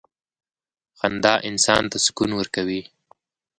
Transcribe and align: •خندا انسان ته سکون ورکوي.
•خندا 0.99 1.33
انسان 1.49 1.83
ته 1.91 1.97
سکون 2.05 2.31
ورکوي. 2.35 2.81